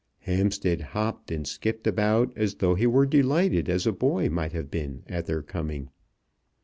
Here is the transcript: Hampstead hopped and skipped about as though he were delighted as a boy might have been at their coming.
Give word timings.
Hampstead 0.21 0.81
hopped 0.81 1.29
and 1.29 1.45
skipped 1.47 1.85
about 1.85 2.35
as 2.35 2.55
though 2.55 2.73
he 2.73 2.87
were 2.87 3.05
delighted 3.05 3.69
as 3.69 3.85
a 3.85 3.91
boy 3.91 4.29
might 4.29 4.51
have 4.51 4.71
been 4.71 5.03
at 5.07 5.27
their 5.27 5.43
coming. 5.43 5.91